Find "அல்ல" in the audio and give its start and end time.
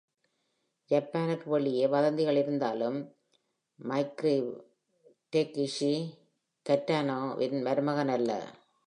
8.07-8.31